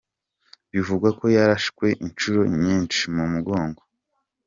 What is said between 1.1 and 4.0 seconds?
ko yarashwe incuro nyinshi mu mugongo.